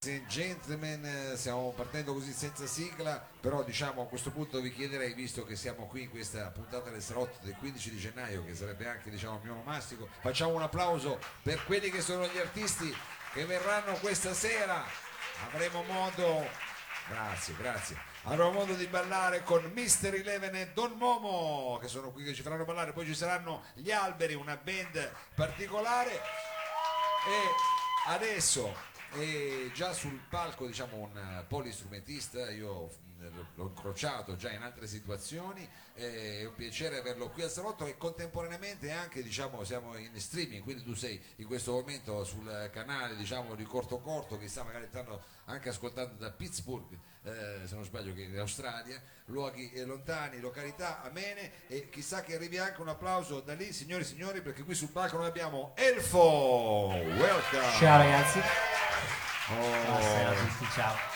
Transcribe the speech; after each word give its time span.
Ladies 0.00 0.20
and 0.20 0.28
Gentlemen, 0.28 1.04
eh, 1.04 1.36
stiamo 1.36 1.72
partendo 1.74 2.12
così 2.12 2.32
senza 2.32 2.66
sigla, 2.66 3.20
però 3.40 3.64
diciamo 3.64 4.02
a 4.02 4.06
questo 4.06 4.30
punto 4.30 4.60
vi 4.60 4.72
chiederei, 4.72 5.12
visto 5.12 5.44
che 5.44 5.56
siamo 5.56 5.88
qui 5.88 6.02
in 6.02 6.10
questa 6.10 6.50
puntata 6.50 6.88
del 6.90 7.02
salotto 7.02 7.38
del 7.40 7.56
15 7.58 7.90
di 7.90 7.98
gennaio, 7.98 8.44
che 8.44 8.54
sarebbe 8.54 8.86
anche 8.86 9.10
diciamo 9.10 9.40
mio 9.42 9.54
onomastico, 9.54 10.08
facciamo 10.20 10.54
un 10.54 10.62
applauso 10.62 11.18
per 11.42 11.64
quelli 11.64 11.90
che 11.90 12.00
sono 12.00 12.28
gli 12.28 12.38
artisti 12.38 12.96
che 13.32 13.44
verranno 13.44 13.94
questa 13.94 14.34
sera. 14.34 14.84
Avremo 15.52 15.82
modo, 15.82 16.46
grazie, 17.08 17.56
grazie, 17.56 17.96
avremo 18.22 18.52
modo 18.52 18.74
di 18.74 18.86
ballare 18.86 19.42
con 19.42 19.68
Mister 19.74 20.14
Eleven 20.14 20.54
e 20.54 20.70
Don 20.74 20.92
Momo, 20.92 21.76
che 21.80 21.88
sono 21.88 22.12
qui 22.12 22.22
che 22.22 22.34
ci 22.34 22.42
faranno 22.42 22.64
ballare, 22.64 22.92
poi 22.92 23.04
ci 23.04 23.16
saranno 23.16 23.64
gli 23.74 23.90
alberi, 23.90 24.34
una 24.34 24.56
band 24.56 25.10
particolare. 25.34 26.12
E 26.12 28.06
adesso 28.06 28.96
e 29.14 29.70
già 29.74 29.92
sul 29.92 30.20
palco 30.28 30.66
diciamo 30.66 30.96
un 30.96 31.44
polistrumentista 31.48 32.50
io 32.50 32.90
l'ho 33.54 33.64
incrociato 33.64 34.36
già 34.36 34.50
in 34.50 34.62
altre 34.62 34.86
situazioni 34.86 35.68
è 35.94 36.44
un 36.44 36.54
piacere 36.54 36.98
averlo 36.98 37.28
qui 37.30 37.42
al 37.42 37.50
salotto 37.50 37.84
e 37.86 37.96
contemporaneamente 37.96 38.92
anche 38.92 39.22
diciamo 39.22 39.64
siamo 39.64 39.96
in 39.96 40.18
streaming 40.20 40.62
quindi 40.62 40.84
tu 40.84 40.94
sei 40.94 41.20
in 41.36 41.46
questo 41.46 41.72
momento 41.72 42.22
sul 42.24 42.70
canale 42.72 43.16
diciamo 43.16 43.54
di 43.54 43.64
Corto 43.64 43.98
Corto 43.98 44.38
chissà 44.38 44.62
magari 44.62 44.86
stanno 44.88 45.20
anche 45.46 45.70
ascoltando 45.70 46.14
da 46.14 46.30
Pittsburgh 46.30 46.96
eh, 47.24 47.66
se 47.66 47.74
non 47.74 47.84
sbaglio 47.84 48.14
che 48.14 48.22
in 48.22 48.38
Australia 48.38 49.02
luoghi 49.26 49.72
eh, 49.72 49.84
lontani 49.84 50.38
località 50.38 51.02
amene 51.02 51.66
e 51.66 51.88
chissà 51.90 52.22
che 52.22 52.36
arrivi 52.36 52.58
anche 52.58 52.80
un 52.80 52.88
applauso 52.88 53.40
da 53.40 53.54
lì 53.54 53.72
signori 53.72 54.02
e 54.02 54.06
signori 54.06 54.40
perché 54.40 54.62
qui 54.62 54.74
sul 54.74 54.90
palco 54.90 55.16
noi 55.16 55.26
abbiamo 55.26 55.72
Elfo 55.76 56.88
welcome 56.88 57.72
Ciao 57.78 57.98
ragazzi, 57.98 58.40
Oh. 59.50 59.54
buonasera 59.54 60.28
a 60.28 60.34
tutti, 60.34 60.66
ciao. 60.74 61.07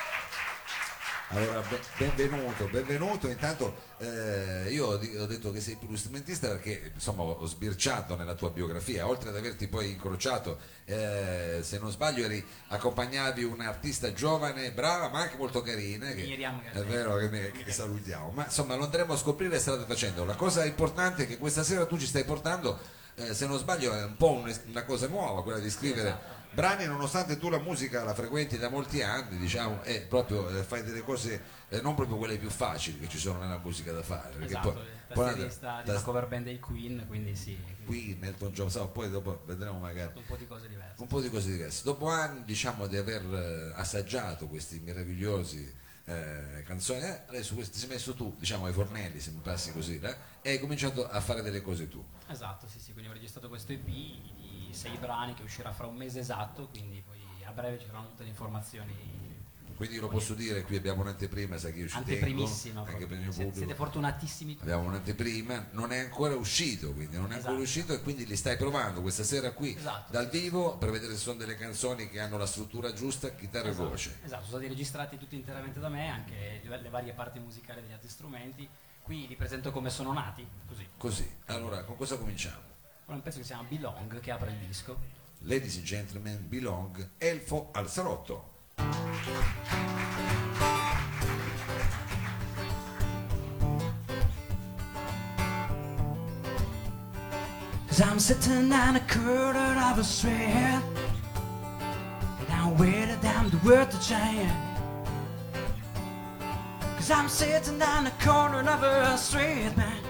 Allora, 1.35 1.63
be- 1.63 1.81
benvenuto, 1.97 2.67
benvenuto. 2.67 3.27
Intanto 3.27 3.75
eh, 3.99 4.67
io 4.69 4.87
ho, 4.89 4.97
detto 4.99 5.51
che 5.51 5.63
sei 5.63 5.77
più 5.77 5.95
strumentista 5.97 6.49
perché 6.49 6.91
insomma 6.93 7.23
ho 7.23 7.47
sbirciato 7.47 8.17
nella 8.17 8.35
tua 8.35 8.51
biografia, 8.51 9.09
oltre 9.09 9.31
ad 9.31 9.37
averti 9.37 9.67
poi 9.67 9.93
incrociato, 9.93 10.59
eh, 10.85 11.61
se 11.63 11.79
non 11.79 11.91
sbaglio 11.91 12.25
eri, 12.27 12.45
accompagnavi 12.69 13.45
un'artista 13.45 14.13
giovane, 14.13 14.73
brava 14.73 15.09
ma 15.09 15.21
anche 15.21 15.37
molto 15.39 15.63
carina, 15.63 16.11
che, 16.11 16.25
Miriam 16.25 16.61
è 16.71 16.81
vero 16.83 17.17
che, 17.17 17.29
ne- 17.31 17.51
che 17.51 17.73
salutiamo, 17.73 18.33
ma 18.35 18.45
insomma 18.45 18.75
lo 18.75 18.85
andremo 18.85 19.15
a 19.15 19.17
scoprire 19.17 19.59
strada 19.59 19.87
facendo. 19.87 20.27
La 20.27 20.35
cosa 20.37 20.67
importante 20.67 21.23
è 21.23 21.27
che 21.27 21.39
questa 21.39 21.63
sera 21.63 21.87
tu 21.87 21.97
ci 21.97 22.07
stai 22.07 22.25
portando, 22.25 22.79
eh, 23.15 23.33
se 23.33 23.47
non 23.47 23.57
sbaglio 23.57 23.95
è 23.95 24.05
un 24.05 24.17
po' 24.19 24.33
un- 24.33 24.55
una 24.67 24.85
cosa 24.85 25.07
nuova, 25.07 25.43
quella 25.43 25.61
di 25.61 25.71
scrivere 25.71 26.09
Esatto. 26.09 26.41
Brani 26.53 26.85
nonostante 26.85 27.39
tu 27.39 27.49
la 27.49 27.59
musica 27.59 28.05
la 28.05 28.15
frequenti 28.15 28.59
da 28.59 28.69
molti 28.69 29.03
anni 29.03 29.39
diciamo 29.39 29.83
e 29.83 30.01
proprio 30.03 30.49
eh, 30.51 30.63
fai 30.63 30.83
delle 30.83 31.03
cose 31.03 31.41
eh, 31.69 31.81
non 31.81 31.95
proprio 31.95 32.19
quelle 32.19 32.37
più 32.37 32.51
facili 32.51 32.99
che 32.99 33.09
ci 33.09 33.19
sono 33.19 33.39
nella 33.41 33.59
musica 33.59 33.93
da 33.93 34.03
fare 34.03 34.31
perché 34.31 34.45
Esatto, 34.45 34.73
poi, 34.73 34.83
il 34.83 34.89
poi 35.15 35.25
tastierista 35.27 35.81
di 35.81 35.87
da- 35.87 35.93
una 35.93 36.03
cover 36.03 36.27
band 36.29 36.45
dei 36.45 36.59
Queen, 36.59 37.05
quindi 37.07 37.35
sì, 37.35 37.59
qui 37.87 38.17
Nelton 38.21 38.53
John 38.53 38.71
so, 38.71 38.87
poi 38.89 39.11
dopo 39.11 39.43
vedremo 39.47 39.79
magari 39.79 40.13
un 40.15 40.25
po' 40.27 40.37
di 40.37 40.47
cose 40.47 40.69
diverse. 40.69 41.01
un 41.01 41.07
po' 41.07 41.21
di 41.21 41.31
cose 41.31 41.51
diverse. 41.51 41.83
Dopo 41.85 42.09
anni 42.09 42.45
diciamo 42.45 42.87
di 42.87 42.97
aver 42.97 43.23
eh, 43.23 43.73
assaggiato 43.75 44.47
questi 44.47 44.81
meravigliosi 44.81 45.81
eh, 46.05 46.63
canzoni 46.67 47.01
eh, 47.01 47.23
adesso 47.29 47.55
ti 47.55 47.79
sei 47.79 47.89
messo 47.89 48.13
tu 48.15 48.35
diciamo 48.37 48.67
ai 48.67 48.73
fornelli 48.73 49.21
se 49.21 49.31
mi 49.31 49.41
passi 49.41 49.73
così 49.73 50.01
eh, 50.03 50.17
e 50.43 50.51
hai 50.51 50.59
cominciato 50.59 51.09
a 51.09 51.21
fare 51.21 51.43
delle 51.43 51.63
cose 51.63 51.89
tu. 51.89 52.05
Esatto, 52.29 52.67
sì, 52.67 52.79
sì, 52.81 52.93
quindi 52.93 53.11
ho 53.11 53.15
registrato 53.15 53.49
questo 53.49 53.73
EP 53.73 53.87
di 54.73 54.79
sei 54.79 54.97
brani 54.97 55.35
che 55.35 55.43
uscirà 55.43 55.71
fra 55.71 55.87
un 55.87 55.97
mese 55.97 56.21
esatto, 56.21 56.69
quindi 56.69 57.03
poi 57.07 57.21
a 57.45 57.51
breve 57.53 57.79
ci 57.79 57.85
saranno 57.87 58.09
tutte 58.09 58.23
le 58.23 58.31
informazioni. 58.31 58.95
quindi 59.77 59.99
lo 59.99 60.09
posso 60.09 60.33
dire 60.33 60.63
qui 60.63 60.77
abbiamo 60.77 61.03
un'anteprima 61.03 61.59
sai 61.59 61.73
che 61.75 61.81
io 61.81 61.89
ci 61.89 61.95
tengo 61.95 62.11
Anteprimissima, 62.11 62.81
anche 62.81 63.03
il 63.03 63.09
mio 63.09 63.19
siete, 63.19 63.33
pubblico 63.33 63.55
siete 63.57 63.75
fortunatissimi. 63.75 64.59
abbiamo 64.63 64.85
un'anteprima, 64.85 65.67
non 65.73 65.93
è 65.93 65.99
ancora 65.99 66.35
uscito, 66.37 66.93
quindi 66.95 67.17
non 67.17 67.33
è 67.33 67.35
ancora 67.35 67.53
Esatto. 67.53 67.63
uscito 67.63 67.93
e 67.93 68.01
quindi 68.01 68.25
li 68.27 68.37
stai 68.37 68.57
provando 68.57 69.03
questa 69.03 69.25
sera 69.25 69.53
qui 69.53 69.77
Esatto, 69.77 70.11
dal 70.11 70.31
vivo 70.31 70.79
per 70.79 70.91
vedere 70.91 71.13
se 71.13 71.19
sono 71.19 71.37
delle 71.37 71.57
canzoni 71.57 72.09
che 72.09 72.19
hanno 72.19 72.39
la 72.39 72.47
struttura 72.47 72.93
giusta, 72.95 73.35
chitarra 73.35 73.69
Esatto, 73.69 73.87
e 73.87 73.91
voce. 73.91 74.09
Esatto, 74.25 74.45
sono 74.45 74.57
stati 74.57 74.69
registrati 74.69 75.19
tutti 75.19 75.35
interamente 75.37 75.81
da 75.81 75.89
me, 75.91 76.09
anche 76.09 76.63
le 76.65 76.81
le 76.81 76.89
varie 76.89 77.13
parti 77.13 77.39
musicali 77.41 77.83
degli 77.83 77.93
altri 77.93 78.09
strumenti. 78.09 78.67
Qui 79.03 79.27
li 79.27 79.37
presento 79.37 79.71
come 79.73 79.91
sono 79.91 80.13
nati, 80.15 80.47
così. 80.67 80.89
Così, 80.97 81.29
allora 81.47 81.83
con 81.85 81.97
cosa 81.97 82.17
cominciamo? 82.17 82.71
Con 83.13 83.21
un 83.21 83.27
pezzo 83.27 83.41
che 83.41 83.45
si 83.45 83.53
chiama 83.53 83.69
Belong, 83.69 84.21
che 84.21 84.31
apre 84.31 84.49
il 84.53 84.57
disco. 84.67 84.97
Ladies 85.41 85.77
and 85.77 85.85
gentlemen, 85.85 86.49
belong, 86.49 87.11
Elfo 87.19 87.69
al 87.73 87.91
salotto. 87.91 88.51
Cause 97.87 98.01
I'm 98.01 98.19
sitting 98.19 98.73
on 98.73 98.97
a 98.97 99.01
corner 99.01 99.79
of 99.91 99.99
a 99.99 100.03
street 100.03 100.33
And 100.33 100.83
I'm 102.51 102.79
waiting 102.79 103.21
down 103.21 103.51
the 103.51 103.59
world 103.63 103.91
to 103.91 104.01
change 104.01 104.51
Cause 106.97 107.11
I'm 107.11 107.29
sitting 107.29 107.83
on 107.83 108.05
the 108.05 108.13
corner 108.25 108.61
of 108.61 108.83
a 108.83 109.19
street, 109.19 109.77
man 109.77 110.02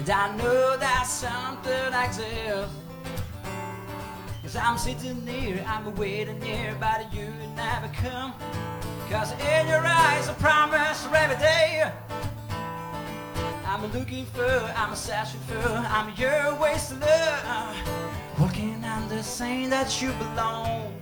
And 0.00 0.08
I 0.08 0.34
know 0.34 0.78
that 0.78 1.02
something 1.02 1.92
exists 1.92 2.74
Cause 4.40 4.56
I'm 4.56 4.78
sitting 4.78 5.26
here, 5.26 5.62
I'm 5.68 5.94
waiting 5.94 6.40
here 6.40 6.74
But 6.80 7.12
you 7.12 7.28
never 7.54 7.88
come 7.88 8.32
Cause 9.10 9.32
in 9.32 9.68
your 9.68 9.84
eyes 9.84 10.26
I 10.26 10.34
promise 10.38 11.04
every 11.04 11.36
day 11.36 11.92
I'm 13.66 13.92
looking 13.92 14.24
for, 14.24 14.72
I'm 14.74 14.96
searching 14.96 15.40
for, 15.40 15.68
I'm 15.68 16.16
your 16.16 16.58
wasted 16.58 17.00
love. 17.00 17.76
Walking 18.40 18.82
on 18.84 19.06
the 19.08 19.22
same 19.22 19.68
that 19.70 20.00
you 20.02 20.12
belong. 20.12 20.92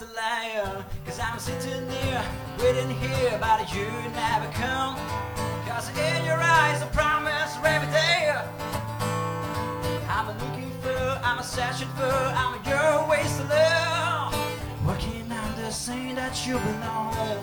The 0.00 0.06
light. 0.14 0.82
Cause 1.04 1.20
I'm 1.20 1.38
sitting 1.38 1.86
here, 1.90 2.24
waiting 2.58 2.88
here, 2.88 3.36
but 3.38 3.60
you 3.74 3.84
never 4.16 4.50
come. 4.52 4.96
Cause 5.68 5.90
in 5.90 6.24
your 6.24 6.40
eyes, 6.40 6.80
I 6.80 6.86
promise 6.86 7.54
every 7.62 7.90
day. 7.92 8.32
I'm 10.08 10.28
a 10.28 10.32
looking 10.42 10.70
for, 10.80 11.20
I'm 11.22 11.38
a 11.38 11.42
searching 11.42 11.88
for, 11.98 12.16
I'm 12.40 12.54
your 12.64 13.10
wasted 13.10 13.50
love. 13.50 14.34
Working 14.86 15.30
on 15.30 15.56
the 15.56 15.70
same 15.70 16.14
that 16.14 16.46
you 16.46 16.54
belong. 16.54 17.38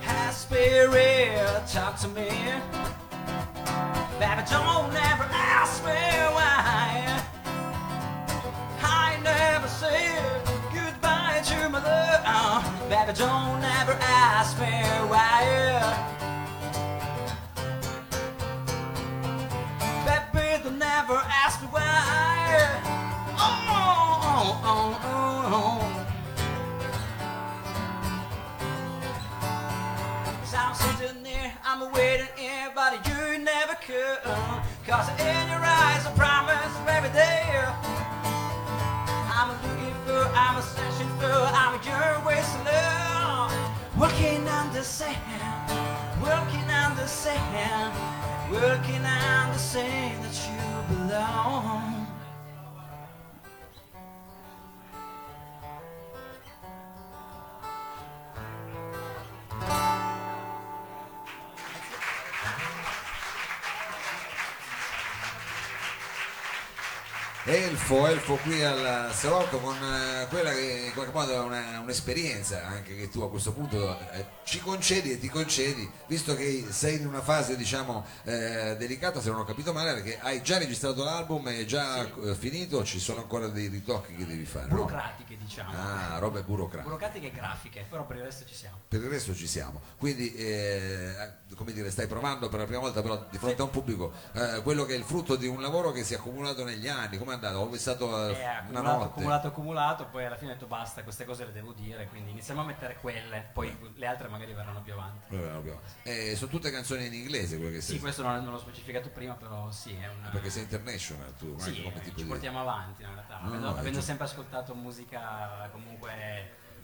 Hey, 0.00 0.32
spirit, 0.32 1.66
talk 1.68 1.96
to 2.00 2.08
me. 2.08 2.28
Baby, 4.18 4.42
don't 4.50 4.94
ever 5.10 5.28
ask 5.30 5.84
me 5.84 5.92
why. 6.34 6.61
Baby, 12.92 13.14
don't 13.14 13.64
ever 13.80 13.96
ask 14.02 14.58
me 14.60 14.66
why. 15.08 15.48
Baby, 20.04 20.62
don't 20.62 20.78
never 20.78 21.14
ask 21.14 21.62
me 21.62 21.68
why. 21.68 22.68
Oh, 23.38 23.70
oh, 23.72 24.60
oh, 24.62 25.00
oh. 25.48 25.80
Cause 30.40 30.54
I'm 30.54 30.74
sitting 30.74 31.22
there, 31.22 31.50
I'm 31.64 31.90
waiting 31.94 32.28
here, 32.36 32.70
but 32.74 32.92
you 33.08 33.38
never 33.38 33.74
come. 33.86 34.60
Cause 34.86 35.08
in 35.18 35.48
your 35.48 35.64
eyes, 35.64 36.04
working 48.62 49.04
on 49.04 49.52
the 49.52 49.58
sand 49.58 50.22
that 50.22 50.38
you 50.48 50.96
belong. 50.96 51.91
Elfo, 67.54 68.06
Elfo 68.06 68.36
qui 68.36 68.62
al 68.64 69.10
Salotto 69.12 69.58
con 69.58 69.74
eh, 69.76 70.26
quella 70.30 70.52
che 70.52 70.84
in 70.86 70.92
qualche 70.94 71.12
modo 71.12 71.32
è 71.34 71.38
una- 71.38 71.80
un'esperienza 71.80 72.64
anche 72.66 72.96
che 72.96 73.10
tu 73.10 73.20
a 73.20 73.28
questo 73.28 73.52
punto 73.52 73.98
eh, 74.12 74.24
ci 74.44 74.58
concedi 74.60 75.12
e 75.12 75.18
ti 75.18 75.28
concedi, 75.28 75.88
visto 76.06 76.34
che 76.34 76.64
sei 76.70 76.96
in 76.98 77.06
una 77.06 77.20
fase 77.20 77.54
diciamo 77.56 78.06
eh, 78.24 78.74
delicata 78.78 79.20
se 79.20 79.28
non 79.28 79.40
ho 79.40 79.44
capito 79.44 79.74
male, 79.74 79.92
perché 79.92 80.18
hai 80.20 80.40
già 80.42 80.56
registrato 80.56 81.04
l'album, 81.04 81.46
è 81.50 81.64
già 81.66 82.06
eh, 82.06 82.34
finito, 82.34 82.82
ci 82.84 82.98
sono 82.98 83.20
ancora 83.20 83.48
dei 83.48 83.68
ritocchi 83.68 84.14
che 84.16 84.24
devi 84.24 84.46
fare. 84.46 84.68
no? 84.68 84.74
burocratiche 84.76 85.36
diciamo 85.36 85.72
Ah, 85.72 86.16
robe 86.18 86.42
burocratiche. 86.42 86.84
burocratiche 86.88 87.26
e 87.26 87.32
grafiche 87.32 87.86
però 87.88 88.06
per 88.06 88.16
il 88.16 88.22
resto 88.22 88.46
ci 88.46 88.54
siamo 88.54 88.78
Per 88.88 89.02
il 89.02 89.08
resto 89.10 89.34
ci 89.34 89.46
siamo, 89.46 89.78
quindi 89.98 90.34
eh, 90.36 91.14
come 91.54 91.72
dire, 91.74 91.90
stai 91.90 92.06
provando 92.06 92.48
per 92.48 92.60
la 92.60 92.64
prima 92.64 92.80
volta 92.80 93.02
però 93.02 93.26
di 93.30 93.36
fronte 93.36 93.60
a 93.60 93.64
un 93.66 93.70
pubblico 93.70 94.10
quello 94.62 94.84
che 94.86 94.94
è 94.94 94.96
il 94.96 95.04
frutto 95.04 95.36
di 95.36 95.46
un 95.46 95.60
lavoro 95.60 95.92
che 95.92 96.02
si 96.02 96.14
è 96.14 96.16
accumulato 96.16 96.64
negli 96.64 96.88
anni, 96.88 97.18
come 97.18 97.34
è 97.44 97.48
andato? 97.48 97.64
Ho 97.64 97.68
pensato 97.68 98.04
eh, 98.28 98.32
una 98.40 98.58
accumulato, 98.58 98.82
notte. 98.88 99.04
accumulato, 99.10 99.46
accumulato, 99.48 100.06
poi 100.06 100.24
alla 100.26 100.36
fine 100.36 100.50
ho 100.50 100.54
detto 100.54 100.66
basta, 100.66 101.02
queste 101.02 101.24
cose 101.24 101.44
le 101.44 101.52
devo 101.52 101.72
dire, 101.72 102.06
quindi 102.08 102.30
iniziamo 102.30 102.60
a 102.60 102.64
mettere 102.64 102.96
quelle, 102.96 103.48
poi 103.52 103.92
le 103.94 104.06
altre 104.06 104.28
magari 104.28 104.52
verranno 104.52 104.80
più 104.82 104.92
avanti. 104.92 105.34
Eh. 105.34 106.30
Eh, 106.30 106.36
sono 106.36 106.50
tutte 106.50 106.70
canzoni 106.70 107.06
in 107.06 107.14
inglese 107.14 107.56
quelle 107.56 107.72
che 107.72 107.80
Sì, 107.80 107.92
sei, 107.92 107.98
questo 108.00 108.22
non, 108.22 108.42
non 108.42 108.52
l'ho 108.52 108.58
specificato 108.58 109.08
prima, 109.10 109.34
però 109.34 109.70
sì, 109.70 109.94
è 109.94 110.08
una... 110.08 110.28
perché 110.28 110.50
sei 110.50 110.62
international 110.62 111.34
tu, 111.36 111.58
Sì, 111.58 111.82
come 111.82 111.96
eh, 111.96 112.00
tipo 112.00 112.18
ci 112.18 112.24
portiamo 112.26 112.60
avanti 112.60 113.02
in 113.02 113.08
realtà, 113.12 113.38
No, 113.40 113.48
avendo, 113.48 113.64
no, 113.66 113.70
avendo 113.72 113.88
giusto. 113.90 114.04
sempre 114.04 114.24
ascoltato 114.26 114.74
musica 114.74 115.68
comunque 115.72 116.10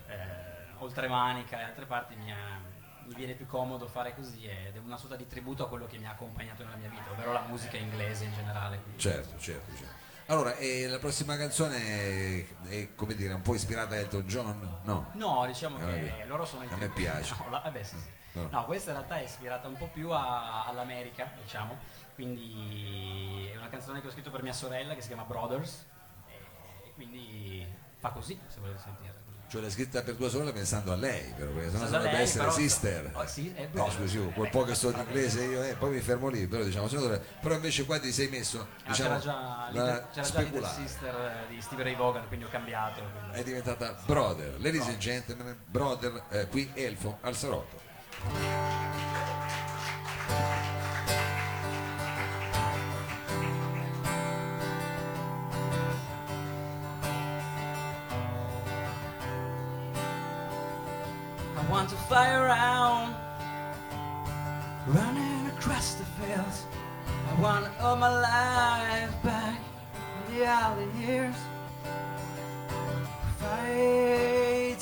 eh, 0.09 0.17
oltremanica 0.79 1.61
e 1.61 1.63
altre 1.65 1.87
parti 1.87 2.15
mi, 2.17 2.31
è- 2.31 2.77
mi 3.07 3.15
viene 3.15 3.33
più 3.35 3.47
comodo 3.47 3.87
fare 3.87 4.15
così 4.15 4.45
ed 4.45 4.77
è 4.77 4.79
una 4.79 4.97
sorta 4.99 5.17
di 5.17 5.27
tributo 5.27 5.65
a 5.65 5.69
quello 5.69 5.87
che 5.87 5.97
mi 5.99 6.07
ha 6.07 6.11
accompagnato 6.11 6.63
nella 6.63 6.77
mia 6.77 6.91
vita, 6.91 7.11
ovvero 7.11 7.33
la 7.33 7.43
musica 7.49 7.77
inglese 7.79 8.25
in 8.25 8.35
generale. 8.35 8.79
quindi- 8.83 9.01
Certo, 9.01 9.39
certo, 9.39 9.75
certo. 9.77 10.07
Allora, 10.31 10.57
e 10.57 10.87
la 10.89 10.99
prossima 10.99 11.39
canzone 11.39 11.77
è, 11.79 12.47
è, 12.69 12.95
come 12.95 13.15
dire, 13.15 13.33
un 13.33 13.41
po' 13.41 13.55
ispirata 13.55 13.95
a 13.95 13.99
Elton 13.99 14.27
John? 14.27 14.79
No. 14.83 15.11
No, 15.15 15.47
diciamo 15.47 15.79
Eh, 15.89 16.01
che 16.19 16.25
loro 16.27 16.45
sono 16.45 16.65
i 16.65 16.69
A 16.71 16.77
me 16.77 16.91
piace. 16.91 17.35
No, 17.43 17.49
la- 17.51 17.61
vabbè, 17.61 17.83
sì, 17.83 17.97
sì. 17.99 18.09
No. 18.33 18.47
No, 18.51 18.65
questa 18.67 18.91
in 18.91 18.97
realtà 18.99 19.17
è 19.21 19.23
ispirata 19.25 19.69
un 19.69 19.77
po' 19.79 19.87
più 19.87 20.11
a- 20.11 20.67
all'America, 20.67 21.31
diciamo. 21.43 21.79
Quindi 22.15 23.49
è 23.51 23.57
una 23.57 23.71
canzone 23.71 24.03
che 24.03 24.09
ho 24.09 24.11
scritto 24.11 24.31
per 24.31 24.43
mia 24.43 24.53
sorella 24.53 24.95
che 24.95 25.01
si 25.01 25.07
chiama 25.07 25.23
Brothers. 25.25 25.87
E, 26.29 26.93
quindi 26.95 27.67
fa 27.99 28.11
così, 28.11 28.39
se 28.49 28.61
volete 28.61 28.81
sentire. 28.81 29.15
Cioè 29.49 29.63
l'hai 29.63 29.71
scritta 29.71 30.03
per 30.03 30.15
tua 30.15 30.29
sorella 30.29 30.53
pensando 30.53 30.93
a 30.93 30.97
lei, 30.97 31.33
però, 31.35 31.51
perché 31.53 31.71
sennò 31.71 31.85
dovrebbe 31.87 32.13
lei, 32.13 32.21
essere 32.23 32.45
però- 32.45 32.55
sister. 32.57 33.11
Oh, 33.15 33.27
sì, 33.27 33.55
no, 33.73 33.91
scusi, 33.91 34.19
quel 34.35 34.51
po' 34.51 34.65
che 34.65 34.75
so 34.75 34.91
di 34.93 35.01
inglese 35.01 35.43
io, 35.45 35.63
eh, 35.63 35.75
poi 35.75 35.91
mi 35.93 36.01
fermo 36.01 36.29
lì, 36.29 36.47
però 36.47 36.63
diciamo, 36.63 36.87
dovrebbe- 36.87 37.25
però 37.41 37.55
invece 37.55 37.87
qua 37.87 37.99
ti 37.99 38.13
sei 38.13 38.29
messo, 38.29 38.61
Ah, 38.61 38.89
diciamo, 38.89 39.09
c'era 39.09 39.21
già, 39.21 39.69
Little- 39.71 39.85
c'era 39.85 40.05
già 40.13 40.21
Little 40.21 40.43
speculare. 40.43 40.75
Sister 40.87 41.15
eh, 41.15 41.55
di 41.55 41.61
Stevie 41.63 41.85
Ray 41.85 41.97
Vaughan, 41.97 42.27
quindi 42.29 42.45
ho 42.45 42.49
cambiato. 42.51 43.01
quindi- 43.21 43.39
È 43.39 43.43
diventata 43.43 43.97
brother, 44.05 44.55
ladies 44.61 44.87
and 44.87 44.99
gentlemen, 44.99 45.57
brother, 45.67 46.23
eh, 46.29 46.47
qui 46.49 46.71
Elfo 46.75 47.17
al 47.23 47.35
Salotto. 47.35 49.08
Want 61.71 61.89
to 61.91 61.97
fly 61.97 62.33
around, 62.35 63.15
running 64.87 65.47
across 65.49 65.95
the 65.95 66.05
fields. 66.05 66.65
I 67.07 67.41
want 67.43 67.67
all 67.81 67.97
my 67.97 68.09
life 68.09 69.23
back 69.23 69.61
in 70.29 70.39
the 70.39 70.47
early 70.47 70.89
years, 71.07 71.37
fighting 73.39 74.79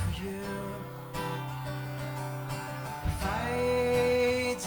for 0.00 0.12
you, 0.22 0.42
fighting 3.20 4.58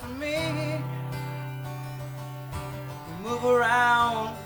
for 0.00 0.12
me. 0.18 0.38
We 3.06 3.12
move 3.26 3.44
around, 3.44 4.36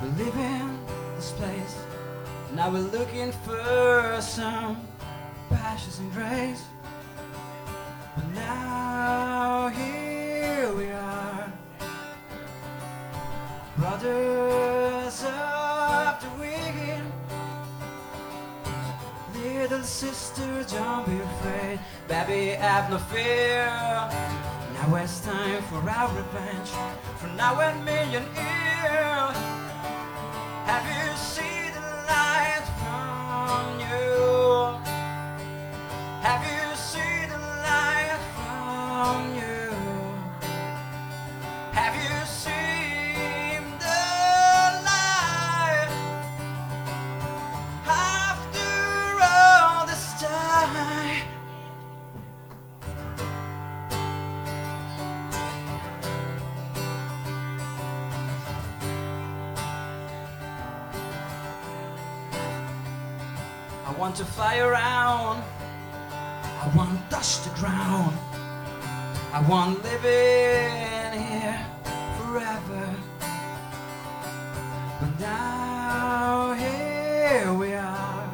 we 0.00 0.08
Now 2.54 2.70
we're 2.70 2.80
looking 2.80 3.32
for 3.32 4.18
some 4.20 4.86
passions 5.48 5.98
and 6.00 6.12
grace. 6.12 6.62
But 8.14 8.28
now 8.34 9.68
here 9.68 10.70
we 10.74 10.90
are, 10.90 11.50
brothers 13.78 15.24
of 15.24 16.20
the 16.20 16.28
wind. 16.38 17.12
Little 19.34 19.82
sister, 19.82 20.64
don't 20.68 21.06
be 21.06 21.18
afraid, 21.20 21.80
baby, 22.06 22.54
have 22.56 22.90
no 22.90 22.98
fear. 22.98 23.64
Now 24.74 24.94
it's 24.96 25.20
time 25.20 25.62
for 25.64 25.88
our 25.88 26.14
revenge, 26.14 26.68
for 27.16 27.28
now 27.28 27.58
and 27.60 27.82
million 27.82 28.24
years. 28.34 29.36
Have 30.66 30.84
you 30.86 31.16
I 63.92 63.94
want 63.96 64.16
to 64.16 64.24
fly 64.24 64.58
around. 64.58 65.44
I 66.62 66.72
want 66.74 66.98
to 66.98 67.14
touch 67.14 67.44
the 67.44 67.50
ground. 67.60 68.16
I 69.34 69.44
want 69.46 69.82
living 69.84 71.12
here 71.20 71.66
forever. 72.16 72.94
But 74.98 75.20
now 75.20 76.54
here 76.54 77.52
we 77.52 77.74
are, 77.74 78.30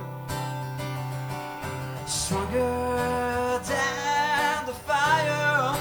stronger 2.06 3.60
than 3.64 4.66
the 4.66 4.74
fire. 4.86 5.76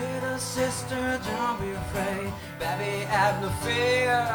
Little 0.00 0.38
sister, 0.38 1.20
don't 1.24 1.60
be 1.60 1.70
afraid, 1.70 2.32
baby, 2.58 3.04
have 3.04 3.40
no 3.40 3.48
fear. 3.62 4.26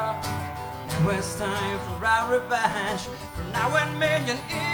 It's 1.08 1.38
time 1.38 1.80
around 2.06 2.30
revenge. 2.30 3.02
From 3.36 3.52
now 3.52 3.76
on, 3.76 3.98
million 3.98 4.38
years. 4.50 4.65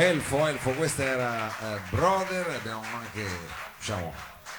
Elfo, 0.00 0.46
Elfo, 0.46 0.70
questa 0.70 1.04
era 1.04 1.76
eh, 1.76 1.80
Brother, 1.90 2.48
abbiamo 2.48 2.80
anche, 2.80 3.22
diciamo, 3.78 4.10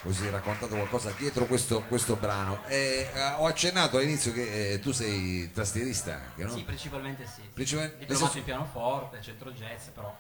così 0.04 0.30
raccontato 0.30 0.76
qualcosa 0.76 1.12
dietro 1.18 1.46
questo, 1.46 1.82
questo 1.88 2.16
brano. 2.16 2.64
Eh, 2.68 3.10
ho 3.38 3.48
accennato 3.48 3.98
all'inizio 3.98 4.34
che 4.34 4.74
eh, 4.74 4.80
tu 4.80 4.92
sei 4.92 5.52
tastierista 5.52 6.14
anche, 6.14 6.44
no? 6.44 6.52
Sì, 6.52 6.62
principalmente 6.62 7.26
sì. 7.26 7.42
Principalmente- 7.52 8.06
Diplomato 8.06 8.38
in 8.38 8.44
pianoforte, 8.44 9.20
centro 9.24 9.50
jazz, 9.52 9.88
però. 9.88 10.16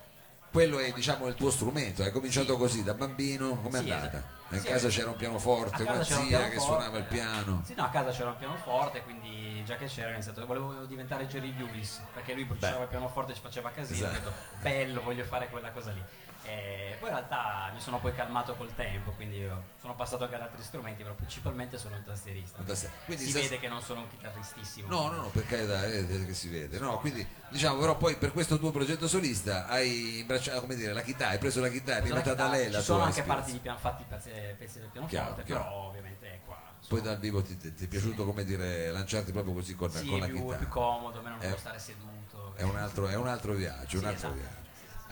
Quello 0.51 0.79
è 0.79 0.91
diciamo 0.91 1.27
il 1.27 1.35
tuo 1.35 1.49
strumento, 1.49 2.03
hai 2.03 2.11
cominciato 2.11 2.57
così 2.57 2.83
da 2.83 2.93
bambino, 2.93 3.61
com'è 3.61 3.81
Sì, 3.81 3.89
andata? 3.89 4.17
esatto. 4.17 4.39
In 4.55 4.59
Sì, 4.59 4.67
casa 4.67 4.87
eh. 4.87 4.91
c'era 4.91 5.07
un 5.07 5.13
A 5.13 5.17
pianoforte, 5.17 5.83
casa 5.85 5.91
una 5.91 6.19
un 6.19 6.27
zia 6.27 6.49
che 6.49 6.59
suonava 6.59 6.97
il 6.97 7.03
piano. 7.05 7.61
Sì, 7.65 7.73
no, 7.73 7.83
a 7.85 7.89
casa 7.89 8.11
c'era 8.11 8.31
un 8.31 8.35
pianoforte, 8.37 9.01
quindi 9.03 9.63
già 9.63 9.77
che 9.77 9.85
c'era 9.85 10.09
ho 10.09 10.11
iniziato, 10.11 10.45
volevo 10.45 10.83
diventare 10.83 11.25
Jerry 11.27 11.55
Lewis, 11.57 12.01
perché 12.13 12.33
lui 12.33 12.43
bruciava 12.43 12.83
il 12.83 12.89
pianoforte 12.89 13.31
e 13.31 13.35
ci 13.35 13.41
faceva 13.41 13.71
casino, 13.71 14.07
Esatto. 14.07 14.27
ho 14.27 14.31
detto, 14.31 14.33
bello, 14.59 15.01
voglio 15.03 15.23
fare 15.23 15.47
quella 15.49 15.71
cosa 15.71 15.91
lì. 15.91 16.03
E 16.43 16.95
poi 16.99 17.09
in 17.09 17.15
realtà 17.15 17.69
mi 17.73 17.79
sono 17.79 17.99
poi 17.99 18.13
calmato 18.15 18.55
col 18.55 18.73
tempo, 18.75 19.11
quindi 19.11 19.47
sono 19.79 19.95
passato 19.95 20.23
anche 20.23 20.35
ad 20.35 20.41
altri 20.41 20.63
strumenti, 20.63 21.03
però 21.03 21.13
principalmente 21.15 21.77
sono 21.77 21.95
un 21.95 22.03
tastierista. 22.03 22.59
Un 22.59 22.65
tastier- 22.65 22.91
si 23.15 23.29
stas- 23.29 23.41
vede 23.43 23.59
che 23.59 23.67
non 23.67 23.81
sono 23.81 24.01
un 24.01 24.09
chitarristissimo. 24.09 24.87
No, 24.87 25.09
no, 25.09 25.21
no, 25.21 25.27
per 25.29 25.45
carità, 25.45 25.85
eh, 25.85 25.99
eh, 25.99 26.25
che 26.25 26.33
si 26.33 26.49
vede. 26.49 26.79
No, 26.79 26.97
quindi 26.99 27.25
diciamo, 27.49 27.79
però 27.79 27.95
poi 27.95 28.15
per 28.15 28.31
questo 28.31 28.57
tuo 28.57 28.71
progetto 28.71 29.07
solista 29.07 29.67
hai 29.67 30.19
imbracciato, 30.19 30.61
come 30.61 30.75
dire, 30.75 30.93
la 30.93 31.01
chitarra, 31.01 31.31
hai 31.31 31.37
preso 31.37 31.61
la 31.61 31.69
chitarra, 31.69 31.97
è 31.97 31.99
la 32.01 32.05
diventata 32.07 32.31
chitarra, 32.35 32.51
lei 32.57 32.71
la 32.71 32.79
Ci 32.79 32.83
sono 32.85 33.03
anche 33.03 33.21
parti 33.23 33.51
ispirazione. 33.51 33.53
di 33.53 33.59
pian, 33.59 33.77
fatti 33.77 34.03
pezzi, 34.57 34.79
del 34.79 34.89
pianoforte, 34.91 35.43
però 35.43 35.71
ovviamente 35.87 36.25
è 36.33 36.39
qua. 36.43 36.59
Poi 36.87 37.01
dal 37.01 37.19
vivo 37.19 37.41
ti, 37.43 37.55
ti- 37.57 37.73
ti 37.73 37.85
è 37.85 37.87
piaciuto, 37.87 38.25
come 38.25 38.43
dire, 38.43 38.91
lanciarti 38.91 39.31
proprio 39.31 39.53
così 39.53 39.75
con, 39.75 39.89
sì, 39.91 40.07
con 40.07 40.19
la 40.19 40.25
è 40.25 40.29
più, 40.29 40.37
è 40.37 40.41
chitarra. 40.41 40.57
più 40.57 40.67
comodo, 40.69 41.17
almeno 41.19 41.35
non 41.35 41.43
Eh, 41.43 41.47
devo 41.47 41.59
stare 41.59 41.79
seduto. 41.79 42.53
È 42.55 42.63
un 42.63 42.75
altro, 42.77 43.07
è 43.07 43.15
un 43.15 43.27
altro 43.27 43.53
viaggio, 43.53 43.97
un 43.97 44.01
Sì, 44.01 44.07
altro 44.07 44.27
esatto. 44.29 44.33
viaggio. 44.33 44.59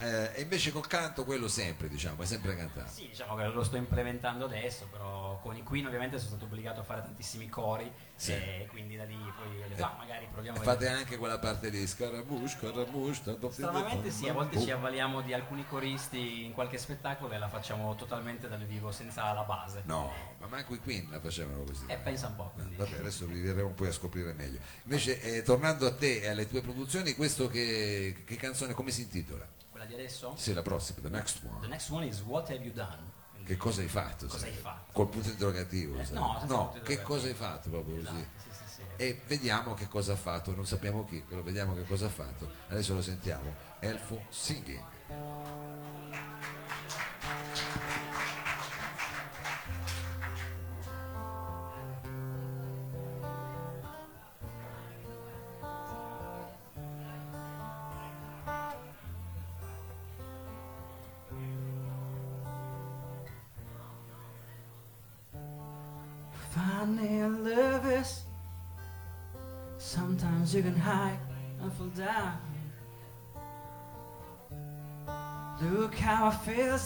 Eh, 0.00 0.30
e 0.34 0.40
invece 0.40 0.72
col 0.72 0.86
canto 0.86 1.24
quello 1.24 1.46
sempre, 1.46 1.86
diciamo, 1.88 2.22
è 2.22 2.26
sempre 2.26 2.56
cantato. 2.56 2.90
Sì, 2.90 3.08
diciamo 3.08 3.36
che 3.36 3.44
lo 3.48 3.62
sto 3.62 3.76
implementando 3.76 4.46
adesso, 4.46 4.86
però 4.90 5.38
con 5.42 5.54
i 5.56 5.62
Queen 5.62 5.84
ovviamente 5.86 6.16
sono 6.16 6.30
stato 6.30 6.46
obbligato 6.46 6.80
a 6.80 6.84
fare 6.84 7.02
tantissimi 7.02 7.50
cori 7.50 7.90
Sì. 8.16 8.32
e 8.32 8.66
quindi 8.70 8.96
da 8.96 9.04
lì 9.04 9.14
poi 9.14 9.62
ho 9.62 9.68
detto, 9.68 9.80
Eh, 9.80 9.84
ah, 9.84 9.94
magari 9.98 10.26
proviamo 10.32 10.58
a 10.58 10.62
Fate 10.62 10.88
anche 10.88 11.18
quella 11.18 11.38
parte 11.38 11.68
lì, 11.68 11.86
scaramouche, 11.86 12.48
scaramouche, 12.48 13.20
tanto 13.24 13.50
Stranamente 13.50 14.10
sì, 14.10 14.26
a 14.28 14.32
volte 14.32 14.58
ci 14.58 14.70
avvaliamo 14.70 15.20
di 15.20 15.34
alcuni 15.34 15.66
coristi 15.68 16.46
in 16.46 16.54
qualche 16.54 16.78
spettacolo 16.78 17.34
e 17.34 17.38
la 17.38 17.48
facciamo 17.48 17.94
totalmente 17.94 18.48
dal 18.48 18.64
vivo 18.64 18.92
senza 18.92 19.30
la 19.34 19.42
base. 19.42 19.82
No, 19.84 20.10
ma 20.38 20.46
manco 20.46 20.72
i 20.72 20.78
Queen 20.78 21.08
la 21.10 21.20
facevano 21.20 21.62
così. 21.64 21.84
E 21.88 21.96
pensa 21.98 22.28
un 22.28 22.36
po', 22.36 22.52
quindi. 22.54 22.76
Vabbè, 22.76 23.00
adesso 23.00 23.26
vi 23.26 23.42
verremo 23.42 23.68
poi 23.70 23.88
a 23.88 23.92
scoprire 23.92 24.32
meglio. 24.32 24.60
Invece, 24.84 25.20
eh, 25.20 25.42
tornando 25.42 25.86
a 25.86 25.94
te 25.94 26.20
e 26.22 26.28
alle 26.28 26.48
tue 26.48 26.62
produzioni, 26.62 27.14
questo 27.14 27.48
che, 27.48 28.22
che 28.24 28.36
canzone, 28.36 28.72
come 28.72 28.90
si 28.90 29.02
intitola? 29.02 29.58
Quella 29.80 29.94
di 29.94 29.94
adesso? 29.94 30.34
Sì, 30.36 30.52
la 30.52 30.60
prossima, 30.60 30.98
the 31.00 31.08
next 31.08 31.40
The 31.40 31.48
one. 31.48 31.66
next 31.68 31.88
one 31.88 32.06
is 32.06 32.20
What 32.20 32.50
Have 32.50 32.62
You 32.62 32.72
Done? 32.74 33.18
Che 33.44 33.56
cosa 33.56 33.80
hai 33.80 33.88
fatto? 33.88 34.26
Cosa 34.26 34.40
sai? 34.40 34.50
hai 34.50 34.56
fatto? 34.56 34.92
Col 34.92 35.08
punto 35.08 35.28
interrogativo. 35.30 35.98
Eh, 35.98 36.06
no, 36.10 36.36
punto 36.46 36.80
che 36.82 37.00
cosa 37.00 37.28
hai 37.28 37.32
fatto 37.34 37.70
proprio 37.70 37.94
così? 37.94 38.08
Esatto, 38.08 38.40
sì, 38.42 38.50
sì, 38.50 38.74
sì. 38.74 38.82
E 38.96 39.22
vediamo 39.26 39.72
che 39.72 39.88
cosa 39.88 40.12
ha 40.12 40.16
fatto, 40.16 40.54
non 40.54 40.66
sappiamo 40.66 41.06
chi, 41.06 41.24
però 41.26 41.40
vediamo 41.40 41.72
che 41.74 41.84
cosa 41.84 42.06
ha 42.06 42.10
fatto. 42.10 42.50
Adesso 42.68 42.92
lo 42.92 43.00
sentiamo. 43.00 43.54
Elfo 43.78 44.22
Singing. 44.28 44.84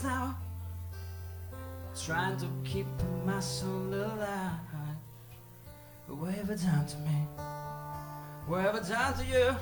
Now, 0.04 0.36
trying 2.04 2.36
to 2.36 2.46
keep 2.62 2.86
my 3.24 3.40
soul 3.40 3.92
alive. 3.92 4.60
Whatever 6.06 6.54
done 6.54 6.86
to 6.86 6.98
me, 6.98 7.18
whatever 8.46 8.80
done 8.80 9.14
to 9.14 9.24
you. 9.24 9.56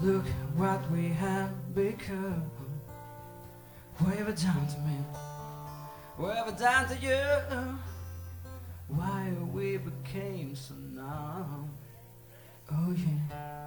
Look 0.00 0.26
what 0.54 0.88
we 0.92 1.08
have 1.08 1.74
become. 1.74 2.48
Whatever 3.98 4.30
done 4.30 4.66
to 4.68 4.78
me. 4.86 4.96
Whatever 6.16 6.52
done 6.52 6.88
to 6.88 6.96
you? 7.04 7.78
Why 8.86 9.32
we 9.52 9.78
became 9.78 10.54
so 10.54 10.74
numb? 10.74 11.70
Oh 12.70 12.94
yeah. 12.96 13.57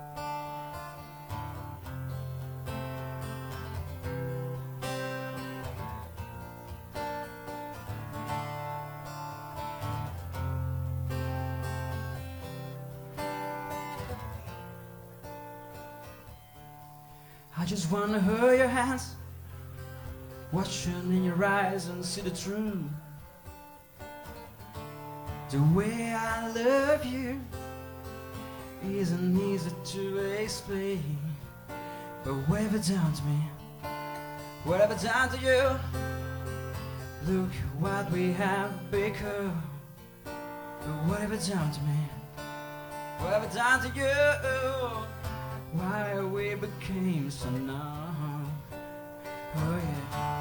Wanna 17.92 18.20
hold 18.20 18.58
your 18.58 18.68
hands 18.68 19.16
Watching 20.52 20.94
in 21.16 21.24
your 21.24 21.46
eyes 21.46 21.88
and 21.88 22.04
see 22.04 22.20
the 22.20 22.30
truth. 22.30 22.76
The 25.50 25.62
way 25.74 26.14
I 26.14 26.52
love 26.52 27.06
you 27.06 27.40
isn't 28.86 29.42
easy 29.42 29.72
to 29.94 30.18
explain. 30.42 31.18
But 32.26 32.34
whatever 32.50 32.80
done 32.80 33.14
to 33.14 33.24
me, 33.24 33.40
whatever 34.66 34.96
done 34.96 35.30
to 35.30 35.38
you, 35.38 35.80
look 37.32 37.52
what 37.80 38.12
we 38.12 38.34
have 38.34 38.92
become. 38.92 39.64
But 40.26 40.98
whatever 41.08 41.38
done 41.38 41.72
to 41.72 41.82
me, 41.82 42.00
whatever 43.20 43.48
done 43.56 43.80
to 43.84 43.98
you, 43.98 45.21
why 45.74 46.20
we 46.20 46.56
became 46.56 47.32
so 47.32 47.50
numb. 47.50 48.52
Oh 49.56 49.80
yeah. 49.84 50.41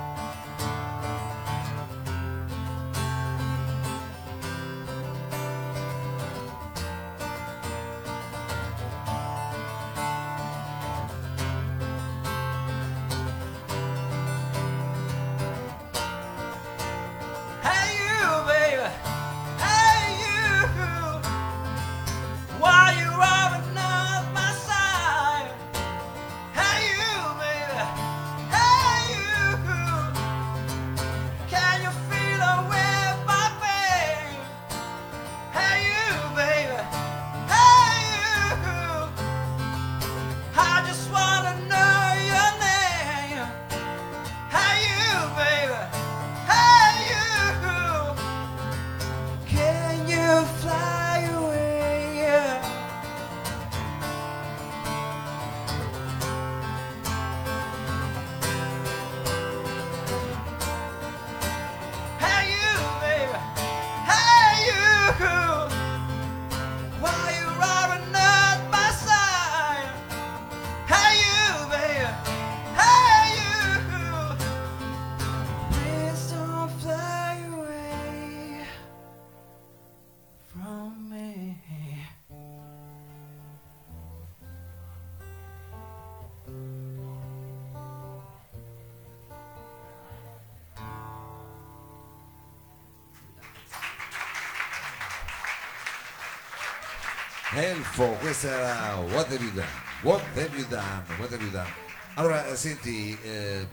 Elfo, 97.90 98.06
questa 98.20 98.48
era 98.48 98.94
What 98.98 99.32
Have 99.32 99.42
You 99.42 99.52
Done? 99.52 99.66
What 100.02 100.22
Have 100.36 100.56
You 100.56 100.66
Done? 100.68 101.04
What 101.18 101.32
Have 101.32 101.42
You 101.42 101.50
Done? 101.50 101.68
Allora, 102.14 102.46
eh, 102.46 102.54
senti, 102.56 103.18
eh, 103.20 103.66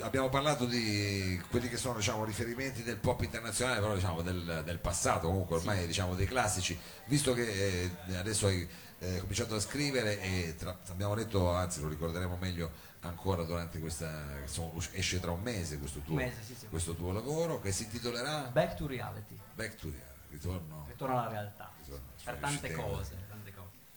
abbiamo 0.00 0.28
parlato 0.28 0.66
di 0.66 1.40
quelli 1.48 1.70
che 1.70 1.78
sono 1.78 1.96
diciamo, 1.96 2.24
riferimenti 2.24 2.82
del 2.82 2.96
pop 2.98 3.22
internazionale, 3.22 3.80
però 3.80 3.94
diciamo 3.94 4.20
del, 4.20 4.62
del 4.64 4.78
passato, 4.78 5.28
comunque 5.28 5.56
ormai 5.56 5.86
diciamo 5.86 6.14
dei 6.14 6.26
classici, 6.26 6.78
visto 7.06 7.32
che 7.32 7.90
eh, 8.08 8.16
adesso 8.16 8.46
hai 8.48 8.68
eh, 8.98 9.20
cominciato 9.20 9.54
a 9.54 9.60
scrivere 9.60 10.20
e 10.20 10.54
tra- 10.58 10.76
abbiamo 10.88 11.14
detto, 11.14 11.50
anzi 11.50 11.80
lo 11.80 11.88
ricorderemo 11.88 12.36
meglio 12.38 12.70
ancora 13.00 13.42
durante 13.44 13.78
questa, 13.78 14.36
insomma, 14.42 14.72
esce 14.92 15.18
tra 15.18 15.30
un 15.30 15.40
mese 15.40 15.78
questo 15.78 16.00
tuo, 16.00 16.16
mese, 16.16 16.42
sì, 16.44 16.54
sì. 16.54 16.66
questo 16.68 16.94
tuo 16.94 17.10
lavoro 17.12 17.60
che 17.60 17.72
si 17.72 17.84
intitolerà 17.84 18.50
Back 18.52 18.74
to 18.74 18.86
reality, 18.86 19.38
Back 19.54 19.76
to 19.76 19.88
Reality, 19.88 20.14
ritorno, 20.30 20.84
ritorno 20.88 21.18
alla 21.18 21.30
realtà. 21.30 21.70
ritorno 21.78 22.04
Per 22.22 22.34
ci 22.34 22.40
tante 22.40 22.68
tengo. 22.68 22.82
cose, 22.82 23.10
tante 23.10 23.24
cose. 23.28 23.34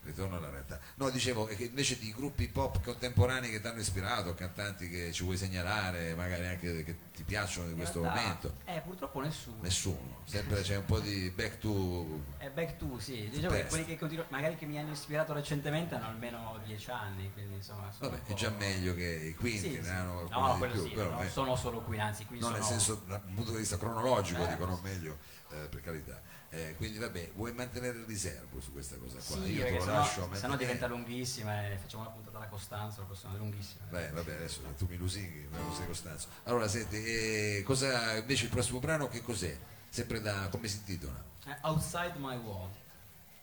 Ritorno 0.09 0.37
alla 0.37 0.49
realtà. 0.49 0.79
No, 0.95 1.09
dicevo 1.09 1.45
che 1.45 1.63
invece 1.63 1.97
di 1.97 2.11
gruppi 2.13 2.47
pop 2.47 2.81
contemporanei 2.83 3.49
che 3.49 3.61
ti 3.61 3.67
hanno 3.67 3.79
ispirato, 3.79 4.33
cantanti 4.35 4.89
che 4.89 5.11
ci 5.11 5.23
vuoi 5.23 5.37
segnalare, 5.37 6.13
magari 6.15 6.45
anche 6.47 6.83
che 6.83 6.95
ti 7.13 7.23
piacciono 7.23 7.69
in 7.69 7.75
questo 7.75 8.01
realtà, 8.01 8.19
momento, 8.21 8.53
Eh, 8.65 8.81
purtroppo 8.81 9.19
nessuno. 9.21 9.57
nessuno. 9.61 10.17
Sempre 10.25 10.61
c'è 10.61 10.77
un 10.77 10.85
po' 10.85 10.99
di 10.99 11.29
back 11.31 11.57
to 11.59 12.21
È 12.37 12.49
back 12.49 12.77
to, 12.77 12.99
sì. 12.99 13.29
Diciamo 13.29 13.55
che 13.55 13.65
quelli 13.65 13.85
che 13.85 13.97
continuo- 13.97 14.25
magari 14.29 14.55
che 14.55 14.65
mi 14.65 14.77
hanno 14.79 14.91
ispirato 14.91 15.33
recentemente 15.33 15.95
hanno 15.95 16.07
almeno 16.07 16.59
dieci 16.65 16.89
anni, 16.91 17.31
quindi 17.33 17.55
insomma. 17.55 17.91
sono 17.91 18.09
Vabbè, 18.11 18.23
è 18.31 18.33
già 18.33 18.49
meglio 18.51 18.93
che 18.95 19.05
i 19.05 19.35
Queen 19.35 19.59
Sì, 19.59 19.71
sì. 19.71 19.79
ne 19.81 19.89
hanno 19.89 20.21
No, 20.21 20.27
qualcuno 20.27 20.47
no, 20.47 20.57
quello 20.57 20.73
più, 20.73 20.83
sì, 20.83 20.89
però 20.93 21.09
non 21.11 21.23
eh, 21.25 21.29
sono 21.29 21.55
solo 21.55 21.81
qui, 21.81 21.99
anzi 21.99 22.25
qui 22.25 22.39
non 22.39 22.49
sono... 22.51 22.57
nel 22.61 22.67
senso 22.67 23.01
dal 23.07 23.21
punto 23.21 23.51
di 23.51 23.57
vista 23.57 23.77
cronologico 23.77 24.43
Eh, 24.43 24.47
dicono 24.47 24.79
meglio, 24.83 25.17
eh, 25.51 25.67
per 25.69 25.81
carità. 25.81 26.21
Eh, 26.51 26.73
quindi 26.77 26.97
vabbè, 26.97 27.31
vuoi 27.35 27.53
mantenere 27.53 27.99
il 27.99 28.05
riservo 28.05 28.59
su 28.59 28.71
questa 28.71 28.95
cosa 28.97 29.17
qua? 29.17 29.35
Sì, 29.43 29.51
Io 29.53 29.63
te 29.65 29.71
lo 29.71 29.79
sennò, 29.81 29.93
lascio 29.93 30.11
sennò 30.13 30.27
mantenere. 30.29 30.57
diventa 30.57 30.87
lunghissima 30.87 31.67
e 31.67 31.77
facciamo 31.77 32.03
una 32.03 32.11
puntata 32.11 32.37
alla 32.37 32.47
Costanza, 32.47 32.99
la 33.01 33.05
prossima 33.05 33.35
è 33.35 33.37
lunghissima. 33.37 33.85
Beh, 33.89 34.09
vabbè, 34.09 34.33
adesso 34.33 34.61
tu 34.77 34.87
mi 34.89 34.97
lusinghi, 34.97 35.47
ma 35.51 35.57
non 35.59 35.75
sei 35.75 35.85
Costanzo. 35.85 36.27
Allora, 36.45 36.67
senti, 36.67 36.95
eh, 36.95 37.61
cosa 37.63 38.15
invece 38.17 38.45
il 38.45 38.49
prossimo 38.49 38.79
brano 38.79 39.07
che 39.09 39.21
cos'è? 39.21 39.55
Sempre 39.89 40.21
da 40.21 40.47
come 40.49 40.67
si 40.67 40.77
intitola? 40.77 41.23
Eh, 41.45 41.55
outside 41.61 42.13
my 42.17 42.35
wall, 42.37 42.69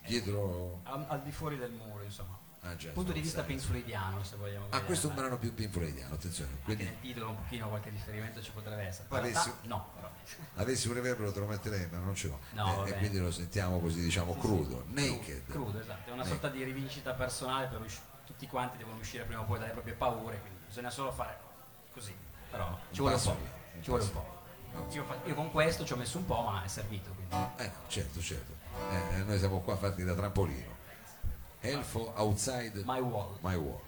Dietro 0.07 0.81
al, 0.85 1.05
al 1.09 1.23
di 1.23 1.33
fuori 1.33 1.57
del 1.59 1.73
muro, 1.73 2.03
insomma. 2.03 2.39
Ah, 2.67 2.75
già, 2.77 2.91
Punto 2.91 3.13
di 3.13 3.21
vista 3.21 3.45
floydiano, 3.45 4.25
se 4.25 4.35
vogliamo 4.37 4.67
Ah, 4.71 4.81
questo 4.83 5.07
è 5.07 5.11
un 5.11 5.17
brano 5.17 5.39
più 5.39 5.55
Pink 5.55 5.71
Floydiano, 5.71 6.15
attenzione. 6.15 6.59
Quindi 6.65 6.83
nel 6.85 7.01
titolo 7.01 7.31
un 7.31 7.37
pochino 7.37 7.69
qualche 7.69 7.91
riferimento 7.91 8.43
ci 8.43 8.51
potrebbe 8.51 8.83
essere. 8.83 9.07
In 9.11 9.21
realtà, 9.21 9.53
no, 9.63 9.91
però. 9.95 10.11
avessi 10.57 10.89
un 10.89 10.95
reverbero 10.95 11.31
te 11.33 11.39
lo 11.41 11.47
metterei, 11.47 11.87
ma 11.93 11.99
non 11.99 12.15
ce 12.17 12.27
l'ho. 12.29 12.41
No, 12.53 12.85
Eh, 12.85 12.91
e 12.91 12.95
quindi 12.95 13.19
lo 13.19 13.31
sentiamo 13.31 13.79
così, 13.79 14.01
diciamo, 14.01 14.37
crudo, 14.37 14.85
naked. 14.89 15.47
Crudo, 15.47 15.79
esatto. 15.81 16.09
È 16.11 16.13
una 16.13 16.23
Naked. 16.23 16.33
sorta 16.33 16.49
di 16.49 16.65
rivincita 16.65 17.13
personale 17.13 17.67
per 17.69 17.81
usci- 17.81 18.01
tutti 18.25 18.47
quanti 18.49 18.77
devono 18.79 18.97
uscire 18.99 19.23
prima 19.25 19.43
o 19.43 19.45
poi 19.45 19.61
dalle 19.61 19.73
proprie 19.73 19.95
paure, 19.95 20.41
quindi 20.41 20.59
bisogna 20.67 20.91
solo 20.91 21.13
fare 21.13 21.39
così. 21.93 22.15
Però 22.51 22.79
ci 22.91 22.99
vuole 23.01 23.15
un 23.15 23.23
po'. 23.23 23.37
via, 23.37 23.83
Ci 23.83 23.89
vuole 23.91 24.03
un 24.05 24.13
po'. 24.13 24.35
Io, 24.91 25.07
io 25.25 25.35
con 25.35 25.51
questo 25.53 25.85
ci 25.85 25.93
ho 25.93 25.97
messo 25.97 26.19
un 26.19 26.27
po', 26.27 26.43
ma 26.43 26.65
è 26.65 26.69
servito. 26.69 27.11
Quindi. 27.11 27.35
Eh, 27.59 27.71
certo, 27.87 28.21
certo. 28.21 28.53
Eh, 28.91 29.23
noi 29.23 29.39
siamo 29.39 29.61
qua 29.61 29.77
fatti 29.77 30.03
da 30.05 30.15
trampolino. 30.15 30.75
Elfo 31.67 32.13
outside 32.17 32.73
My 32.87 33.01
wall. 33.01 33.39
my 33.43 33.57
wall. 33.57 33.83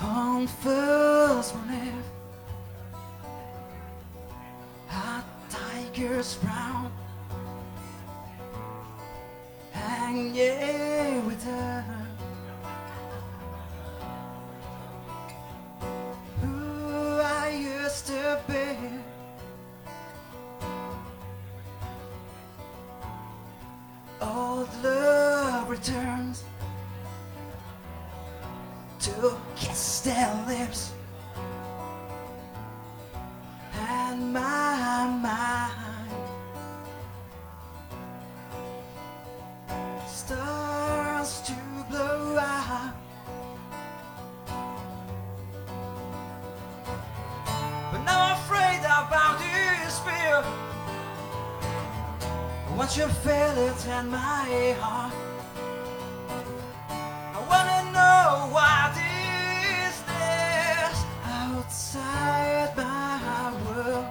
On 0.00 0.46
first 0.46 1.54
morning, 1.56 2.02
a 4.90 5.24
tiger's 5.50 6.36
brown, 6.36 6.83
in 54.00 54.10
my 54.10 54.74
heart. 54.80 55.14
I 57.36 57.40
wanna 57.50 57.80
know 57.96 58.26
what 58.56 58.92
is 58.96 59.94
this 60.10 60.96
outside 61.40 62.70
my 62.76 63.52
world. 63.64 64.06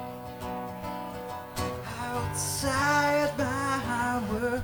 Outside 2.02 3.32
my 3.38 4.22
world. 4.30 4.63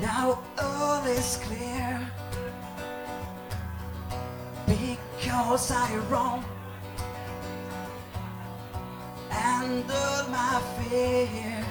Now 0.00 0.38
all 0.58 1.04
is 1.04 1.36
clear 1.44 2.10
because 5.32 5.70
I 5.70 5.96
wrong 6.10 6.44
and 9.30 9.90
all 9.90 10.28
my 10.28 10.60
fear 10.76 11.64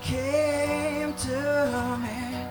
came 0.00 1.12
to 1.12 1.98
me. 2.02 2.48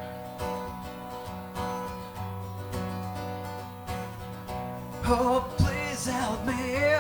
Oh, 5.07 5.51
please 5.57 6.05
help 6.05 6.45
me. 6.45 6.93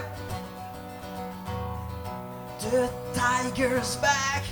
The 2.61 2.89
tiger's 3.13 3.95
back, 3.97 4.43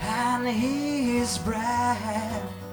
and 0.00 0.48
he's 0.48 1.36
breath. 1.36 2.63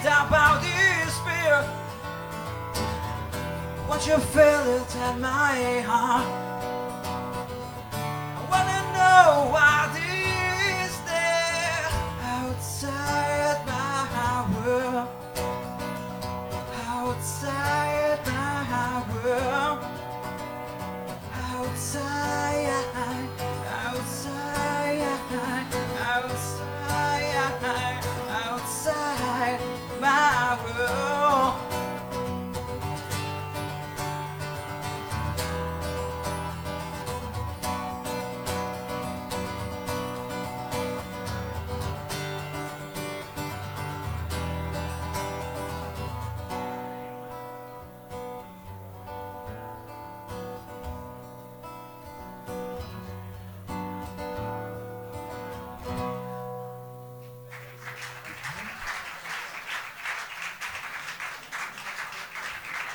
I'm 0.00 0.04
afraid 0.04 0.28
about 0.28 0.62
this 0.62 1.18
fear. 1.26 1.58
Once 3.88 4.06
you 4.06 4.18
feel 4.18 4.62
it 4.76 4.94
in 4.94 5.20
my 5.20 5.80
heart, 5.86 6.26
I 7.92 8.40
wanna 8.50 8.80
know 8.94 9.50
what 9.50 9.77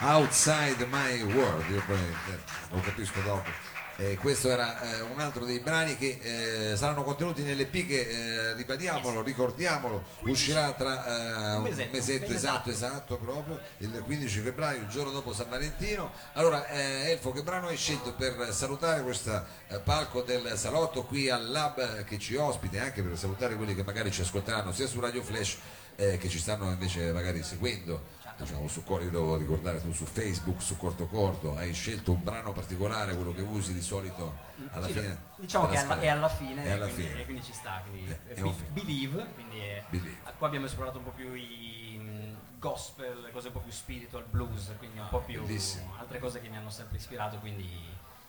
Outside 0.06 0.86
My 0.88 1.22
World, 1.22 1.70
io 1.70 1.82
poi 1.86 1.96
eh, 1.96 2.38
lo 2.72 2.82
capisco 2.82 3.22
dopo. 3.22 3.50
Eh, 3.96 4.18
questo 4.18 4.50
era 4.50 4.98
eh, 4.98 5.02
un 5.02 5.20
altro 5.22 5.46
dei 5.46 5.60
brani 5.60 5.96
che 5.96 6.72
eh, 6.72 6.76
saranno 6.76 7.04
contenuti 7.04 7.42
nell'EP 7.42 7.88
che 7.88 8.00
eh, 8.02 8.54
ribadiamolo, 8.56 9.22
ricordiamolo, 9.22 10.04
uscirà 10.24 10.74
tra 10.74 11.54
eh, 11.54 11.56
un 11.56 11.64
mesetto, 11.64 11.96
mesetto, 11.96 12.34
esatto, 12.34 12.70
esatto 12.70 13.18
proprio, 13.18 13.62
il 13.78 14.02
15 14.04 14.40
febbraio, 14.40 14.82
il 14.82 14.88
giorno 14.90 15.12
dopo 15.12 15.32
San 15.32 15.48
Valentino. 15.48 16.12
Allora, 16.34 16.68
eh, 16.68 17.12
Elfo, 17.12 17.32
che 17.32 17.42
brano 17.42 17.68
hai 17.68 17.78
scelto 17.78 18.14
per 18.14 18.50
salutare 18.52 19.04
questo 19.04 19.46
eh, 19.70 19.80
palco 19.80 20.22
del 20.22 20.58
salotto 20.58 21.04
qui 21.04 21.30
al 21.30 21.50
Lab 21.50 21.78
eh, 21.78 22.04
che 22.04 22.20
ci 22.20 22.36
ospita 22.36 22.76
e 22.76 22.80
anche 22.80 23.02
per 23.02 23.18
salutare 23.18 23.56
quelli 23.56 23.74
che 23.74 23.84
magari 23.84 24.12
ci 24.12 24.20
ascolteranno 24.20 24.74
sia 24.74 24.86
su 24.86 25.00
Radio 25.00 25.24
Flash 25.24 25.58
eh, 25.96 26.18
che 26.18 26.30
ci 26.30 26.40
stanno 26.40 26.72
invece 26.72 27.12
magari 27.12 27.44
seguendo 27.44 28.12
diciamo, 28.38 28.68
su 28.68 28.84
devo 28.84 29.38
ricordare 29.38 29.80
tu 29.82 29.94
su 29.94 30.06
Facebook, 30.06 30.62
su 30.62 30.76
Corto 30.78 31.06
Corto, 31.08 31.56
hai 31.56 31.72
scelto 31.74 32.12
un 32.14 32.24
brano 32.24 32.52
particolare, 32.52 33.16
quello 33.16 33.32
che 33.34 33.42
usi 33.42 33.74
di 33.74 33.82
solito 33.82 34.34
alla 34.72 34.88
Sì, 34.88 34.94
fine. 34.94 35.18
diciamo 35.38 35.68
che 35.68 35.76
è 35.76 35.78
alla, 35.78 36.00
è 36.00 36.08
alla 36.08 36.30
fine, 36.30 36.64
È 36.64 36.72
alla 36.72 36.86
quindi, 36.88 37.04
fine. 37.04 37.22
e 37.22 37.26
quindi 37.26 37.44
ci 37.44 37.54
sta. 37.54 37.84
Quindi, 37.88 38.10
Eh, 38.12 38.34
è 38.34 38.44
ovvio. 38.44 38.66
believe, 38.72 39.26
quindi 39.36 39.60
è- 39.60 39.84
Believe. 39.90 40.18
qua 40.38 40.48
abbiamo 40.48 40.66
esplorato 40.66 40.98
un 40.98 41.04
po' 41.06 41.12
più 41.12 41.34
i 41.34 41.96
mm, 42.02 42.34
gospel, 42.60 43.30
cose 43.32 43.48
un 43.48 43.54
po' 43.54 43.60
più 43.60 43.72
spiritual, 43.72 44.26
blues, 44.30 44.72
quindi 44.78 44.98
un 45.00 45.10
po' 45.10 45.20
più 45.22 45.42
bellissimo. 45.44 45.94
altre 46.00 46.20
cose 46.20 46.42
che 46.42 46.50
mi 46.50 46.58
hanno 46.58 46.70
sempre 46.72 46.98
ispirato, 46.98 47.38
quindi 47.38 47.70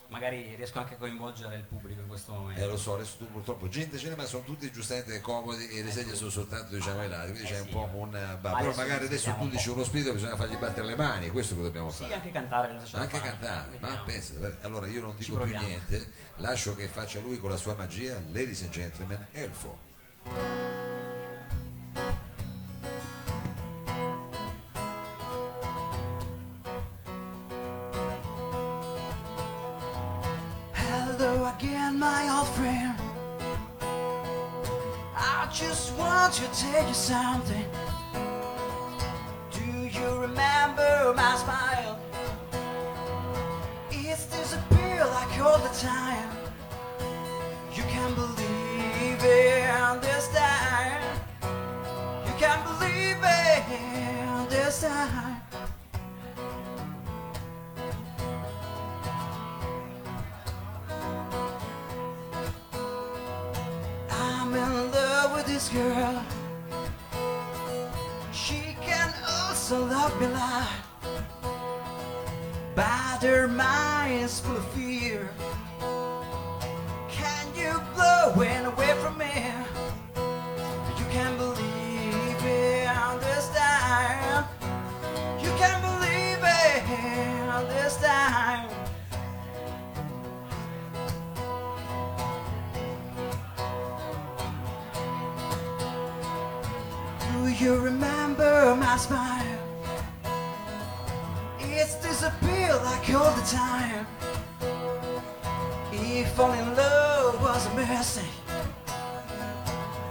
magari 0.09 0.55
riesco 0.55 0.79
anche 0.79 0.93
a 0.93 0.97
coinvolgere 0.97 1.55
il 1.55 1.63
pubblico 1.63 2.01
in 2.01 2.07
questo 2.07 2.33
momento. 2.33 2.61
Eh 2.61 2.65
lo 2.67 2.77
so, 2.77 2.95
adesso 2.95 3.17
tu 3.17 3.31
purtroppo 3.31 3.67
gente 3.67 3.97
ce 3.97 4.09
ne 4.09 4.15
ma 4.15 4.25
sono 4.25 4.43
tutti 4.43 4.71
giustamente 4.71 5.19
comodi 5.21 5.67
e 5.69 5.83
le 5.83 5.91
sedie 5.91 6.15
sono 6.15 6.29
soltanto 6.29 6.75
diciamo 6.75 6.99
ai 7.01 7.09
lati, 7.09 7.31
quindi 7.31 7.47
Eh 7.47 7.51
c'è 7.53 7.59
un 7.59 7.65
sì. 7.65 7.71
po' 7.71 7.89
un... 7.93 8.15
eh, 8.15 8.37
Ma 8.41 8.55
però 8.55 8.73
magari 8.75 9.05
adesso 9.05 9.33
tu 9.33 9.41
un 9.43 9.49
dici 9.49 9.69
uno 9.69 9.83
spirito 9.83 10.13
bisogna 10.13 10.35
fargli 10.35 10.57
battere 10.57 10.85
le 10.87 10.95
mani, 10.95 11.29
questo 11.29 11.55
che 11.55 11.61
dobbiamo 11.63 11.89
Sì, 11.91 12.03
fare. 12.03 12.13
anche 12.15 12.31
cantare, 12.31 12.73
non 12.73 12.85
so 12.85 12.97
Anche 12.97 13.19
cantare, 13.19 13.67
ma 13.79 13.87
Vediamo. 13.87 14.03
pensa, 14.05 14.33
beh, 14.33 14.55
allora 14.61 14.87
io 14.87 15.01
non 15.01 15.15
dico 15.17 15.37
più 15.37 15.57
niente, 15.57 16.11
lascio 16.37 16.75
che 16.75 16.87
faccia 16.87 17.19
lui 17.19 17.39
con 17.39 17.49
la 17.49 17.57
sua 17.57 17.73
magia, 17.75 18.13
ladies 18.31 18.61
and 18.61 18.71
gentlemen, 18.71 19.27
Elfo. 19.31 20.74
Again, 31.35 31.99
my 31.99 32.29
old 32.37 32.47
friend. 32.55 32.95
I 35.15 35.47
just 35.53 35.93
want 35.97 36.33
to 36.33 36.43
tell 36.59 36.87
you 36.87 36.93
something. 36.93 37.65
Do 39.51 39.65
you 39.99 40.17
remember 40.17 41.13
my 41.15 41.35
smile? 41.35 41.99
It's 43.91 44.25
disappear 44.25 45.05
like 45.05 45.39
all 45.41 45.59
the 45.59 45.75
time. 45.77 46.29
You 47.75 47.83
can't 47.83 48.15
believe 48.15 49.19
it 49.21 50.01
this 50.01 50.29
time. 50.29 51.01
You 52.25 52.33
can't 52.39 52.63
believe 52.63 53.17
it 53.21 54.49
this 54.49 54.81
time. 54.81 55.34
But 73.15 73.27
her 73.29 73.47
mind 73.47 74.25
is 74.25 74.41
full 74.41 74.57
of 74.57 74.67
fear. 74.73 75.29
Can 77.09 77.47
you 77.55 77.71
blow 77.95 78.33
it 78.41 78.65
away 78.65 78.93
from 78.99 79.17
me? 79.17 79.31
You 80.99 81.05
can't 81.11 81.37
believe 81.37 82.43
it 82.43 82.89
this 83.21 83.47
time. 83.55 84.43
You 85.41 85.49
can't 85.55 85.81
believe 85.81 86.43
it 86.43 86.83
this 87.69 87.95
time. 88.03 88.67
Do 97.31 97.47
you 97.63 97.77
remember 97.77 98.75
my 98.75 98.97
smile? 98.97 99.34
Like 103.05 103.15
all 103.15 103.31
the 103.35 103.41
time. 103.41 104.05
If 105.91 106.31
falling 106.33 106.59
in 106.59 106.75
love 106.75 107.41
was 107.41 107.65
a 107.67 107.73
mercy, 107.73 108.21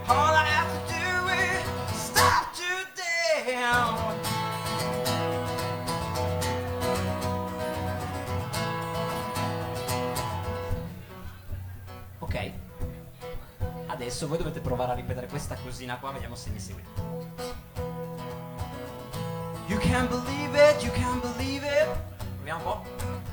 all 0.08 0.34
I 0.34 0.44
have 0.44 0.70
to 0.72 0.94
do 0.94 1.28
is 1.28 1.98
stop 1.98 2.52
today. 2.54 3.58
Ok, 12.20 12.52
adesso 13.86 14.26
voi 14.26 14.38
dovete 14.38 14.60
provare 14.60 14.92
a 14.92 14.94
ripetere 14.94 15.26
questa 15.26 15.56
cosina 15.56 15.98
qua, 15.98 16.12
vediamo 16.12 16.34
se 16.34 16.50
mi 16.50 16.58
seguite. 16.58 17.02
You 19.66 19.78
can't 19.78 20.08
believe 20.08 20.54
it, 20.54 20.82
you 20.82 20.92
can't 20.92 21.20
believe 21.22 21.64
it. 21.64 22.13
Proviamo 22.44 22.82
un 22.84 23.23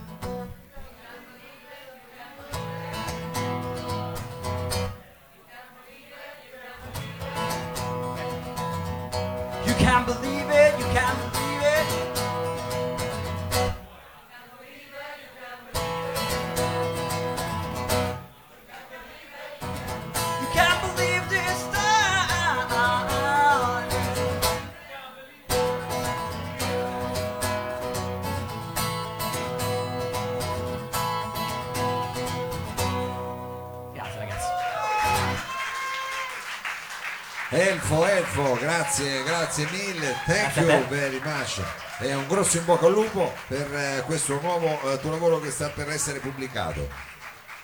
Elfo, 37.54 38.06
Elfo, 38.08 38.54
grazie, 38.62 39.24
grazie 39.24 39.68
mille, 39.72 40.16
thank 40.26 40.54
Grazie 40.54 40.62
you 40.64 40.88
very 40.88 41.20
much. 41.22 41.62
E 42.00 42.14
un 42.14 42.26
grosso 42.28 42.58
in 42.58 42.64
bocca 42.64 42.86
al 42.86 42.94
lupo 42.94 43.34
per 43.50 43.76
eh, 43.76 44.04
questo 44.06 44.40
nuovo 44.40 44.80
eh, 44.90 44.98
tuo 45.02 45.12
lavoro 45.12 45.42
che 45.42 45.52
sta 45.52 45.68
per 45.68 45.90
essere 45.90 46.20
pubblicato. 46.20 46.88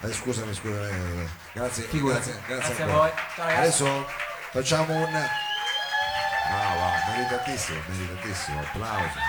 Eh, 0.02 0.12
scusami, 0.12 0.54
scusami, 0.54 1.30
grazie, 1.54 1.84
Figurati. 1.86 2.32
grazie, 2.32 2.44
grazie, 2.48 2.76
Grazie 2.76 2.84
a 2.84 2.88
voi. 2.98 3.10
Ciao. 3.36 3.48
Adesso 3.48 4.08
facciamo 4.52 4.94
un... 4.94 5.16
Ah, 5.16 6.74
wow, 6.76 7.16
meritatissimo, 7.16 7.80
meritatissimo, 7.88 8.60
applauso. 8.60 9.20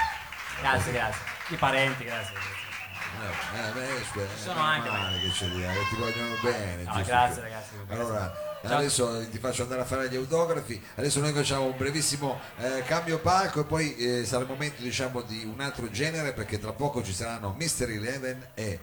Grazie, 0.60 0.92
grazie. 0.92 1.22
I 1.50 1.54
parenti, 1.54 2.04
grazie. 2.04 2.34
Eh, 2.34 3.58
eh, 3.58 3.70
beh, 3.70 4.04
scusa, 4.10 4.26
sono 4.42 4.60
anche- 4.60 4.88
normale 4.88 5.20
che 5.20 5.30
che 5.30 5.88
ti 5.88 5.96
vogliono 5.96 6.34
bene. 6.42 6.82
No, 6.82 7.02
grazie, 7.04 7.42
ragazzi. 7.42 7.70
Allora. 7.90 8.47
Adesso 8.62 9.26
ti 9.30 9.38
faccio 9.38 9.62
andare 9.62 9.82
a 9.82 9.84
fare 9.84 10.08
gli 10.08 10.16
autografi, 10.16 10.80
adesso 10.96 11.20
noi 11.20 11.32
facciamo 11.32 11.66
un 11.66 11.76
brevissimo 11.76 12.38
eh, 12.58 12.82
cambio 12.84 13.18
palco 13.18 13.60
e 13.60 13.64
poi 13.64 13.96
eh, 13.96 14.24
sarà 14.24 14.42
il 14.42 14.48
momento 14.48 14.82
diciamo 14.82 15.22
di 15.22 15.44
un 15.44 15.60
altro 15.60 15.90
genere 15.90 16.32
perché 16.32 16.58
tra 16.58 16.72
poco 16.72 17.02
ci 17.02 17.12
saranno 17.12 17.54
Mr. 17.58 17.90
Eleven 17.90 18.48
e 18.54 18.80